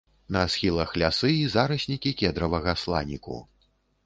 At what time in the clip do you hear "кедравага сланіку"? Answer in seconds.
2.23-3.37